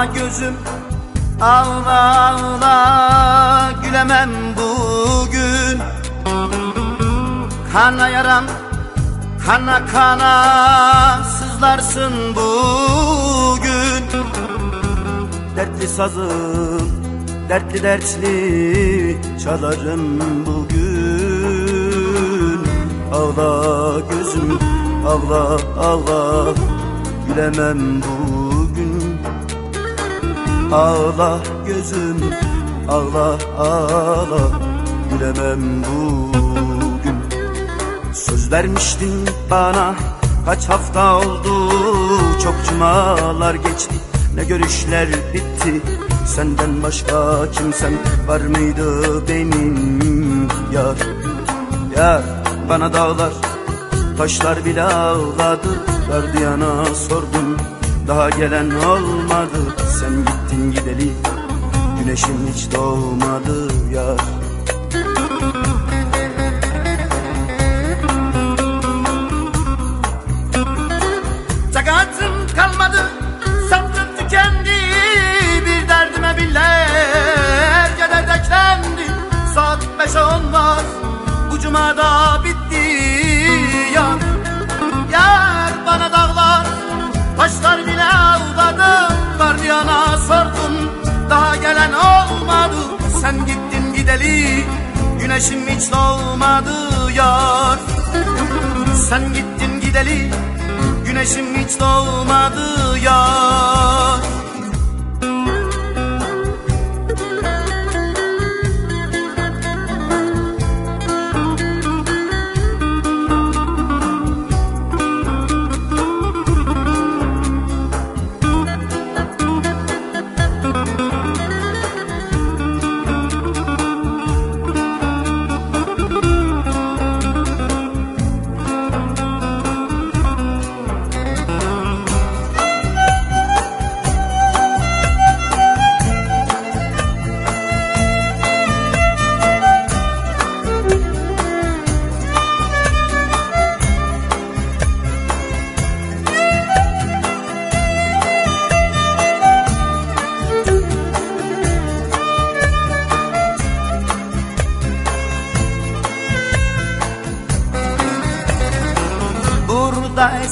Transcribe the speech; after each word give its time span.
Ağla 0.00 0.12
gözüm. 0.12 0.54
Ağla 1.40 2.30
ağla 2.30 3.72
gülemem 3.84 4.30
bugün. 4.56 5.78
Kana 7.72 8.08
yaram 8.08 8.44
kana 9.46 9.86
kana 9.86 11.24
sızlarsın 11.24 12.12
bugün. 12.34 14.04
Dertli 15.56 15.88
sazım 15.88 16.90
dertli 17.48 17.82
dertli 17.82 19.16
çalarım 19.44 20.20
bugün. 20.46 21.40
Ağla 23.12 24.00
gözüm 24.10 24.58
ağla 25.06 25.58
ağla 25.78 26.54
gülemem 27.28 28.02
bugün 28.02 28.39
Ağla 30.72 31.40
gözüm 31.66 32.20
ağla 32.88 33.38
ağla. 33.58 34.40
Gülemem 35.10 35.82
bugün. 35.82 37.16
Söz 38.12 38.52
vermiştin 38.52 39.28
bana 39.50 39.94
kaç 40.46 40.68
hafta 40.68 41.16
oldu? 41.16 41.70
Çok 42.42 42.54
cumalar 42.68 43.54
geçti 43.54 43.94
ne 44.34 44.44
görüşler 44.44 45.08
bitti? 45.08 45.80
Senden 46.26 46.82
başka 46.82 47.50
kimsem 47.52 47.92
var 48.28 48.40
mıydı 48.40 49.28
benim? 49.28 50.48
Yar 50.72 50.96
Yar 51.96 52.22
bana 52.68 52.92
dağlar 52.92 53.32
taşlar 54.18 54.64
bile 54.64 54.82
ağladı. 54.82 55.84
Gardiyana 56.08 56.84
sordum 56.84 57.56
daha 58.08 58.30
gelen 58.30 58.70
olmadı. 58.70 59.76
Sen 60.00 60.24
gittin 60.24 60.72
gideli. 60.72 61.12
Güneşin 61.98 62.52
hiç 62.54 62.74
doğmadı 62.74 63.68
yar 63.94 64.20
Takatim 71.74 72.32
kalmadı. 72.56 73.10
Sabrım 73.70 74.16
tükendi. 74.18 74.70
Bir 75.66 75.88
derdime 75.88 76.36
bile 76.36 76.86
Keder 77.96 78.28
de 78.28 78.42
kendi. 78.48 79.06
Saat 79.54 79.86
beş 79.98 80.16
olmaz. 80.16 80.84
Bu 81.50 81.60
cumada 81.60 82.40
bitti 82.44 82.69
Sen 93.30 93.46
gittin 93.46 93.94
gideli 93.96 94.64
Güneşim 95.20 95.68
hiç 95.68 95.92
doğmadı 95.92 97.12
yar. 97.16 97.78
Sen 99.08 99.22
gittin 99.32 99.80
gideli 99.80 100.30
Güneşim 101.06 101.46
hiç 101.56 101.80
doğmadı 101.80 102.98
yar 103.04 104.20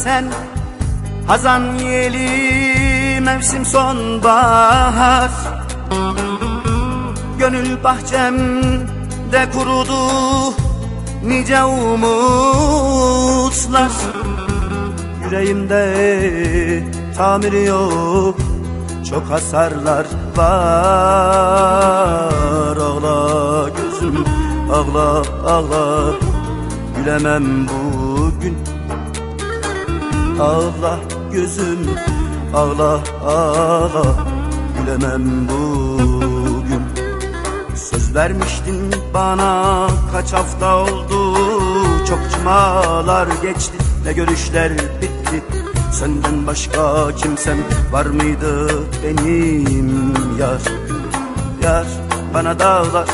Esen 0.00 0.26
Hazan 1.26 1.64
yeli 1.78 3.20
mevsim 3.20 3.64
sonbahar. 3.64 5.30
Gönül 7.38 7.84
bahçemde 7.84 9.42
kurudu 9.52 10.02
nice 11.24 11.64
umutlar. 11.64 11.92
Yüreğimde 15.24 15.84
tamiri 17.16 17.64
yok 17.64 18.36
çok 19.10 19.30
hasarlar 19.30 20.06
var. 20.36 21.50
Ağla 22.80 23.68
gözüm 23.68 24.24
ağla 24.72 25.22
ağla. 25.46 26.14
Gülemem 26.96 27.68
bugün 27.68 28.79
Ağla 30.40 30.98
gözüm 31.32 31.90
ağla 32.54 33.00
ağla. 33.24 34.04
Gülemem 34.78 35.48
bugün. 35.48 36.82
Söz 37.74 38.14
vermiştin 38.14 38.94
bana 39.14 39.88
kaç 40.12 40.32
hafta 40.32 40.76
oldu? 40.76 41.34
Çok 42.08 42.18
cumalar 42.36 43.28
geçti 43.42 43.78
ne 44.04 44.12
görüşler 44.12 44.72
bitti? 44.72 45.42
Senden 45.92 46.46
başka 46.46 47.14
kimsem 47.16 47.58
var 47.92 48.06
mıydı 48.06 48.68
benim 49.04 50.14
yar? 50.38 50.60
Yar 51.62 51.86
bana 52.34 52.58
dağlar 52.58 53.08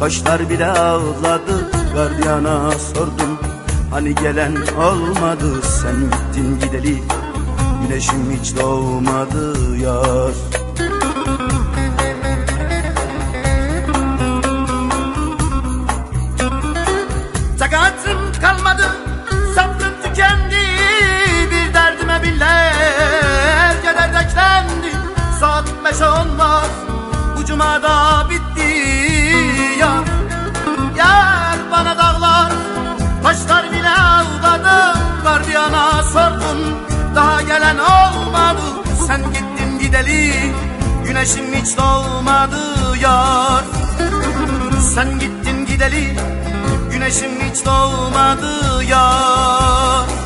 taşlar 0.00 0.50
bile 0.50 0.66
ağladı. 0.66 1.70
Gardiyana 1.94 2.70
sordum 2.70 3.49
Hani 3.90 4.14
gelen 4.14 4.56
olmadı 4.78 5.62
sen 5.62 5.96
gittin 6.00 6.60
gideli 6.60 7.02
Güneşim 7.82 8.30
hiç 8.40 8.56
doğmadı 8.56 9.76
yar. 9.76 10.32
Takatim 17.58 18.18
kalmadı 18.40 18.90
sabrım 19.54 19.94
tükendi 20.02 20.56
Bir 21.50 21.74
derdime 21.74 22.22
bile 22.22 22.72
keder 23.82 24.14
de 24.14 24.28
kendi 24.34 24.96
Saat 25.40 25.68
olmaz 26.02 26.70
bu 27.36 27.44
cumada 27.44 28.26
bitti 28.30 28.49
Gardiyana 35.30 36.02
sordum 36.02 36.58
Daha 37.14 37.42
gelen 37.42 37.78
olmadı. 37.78 38.62
Sen 39.06 39.22
gittin 39.22 39.78
gideli. 39.78 40.32
Güneşim 41.04 41.54
hiç 41.54 41.76
doğmadı 41.78 42.96
yar. 43.02 43.64
Sen 44.94 45.18
gittin 45.18 45.66
gideli. 45.66 46.16
Güneşim 46.90 47.30
hiç 47.40 47.66
doğmadı 47.66 48.84
yar 48.84 50.19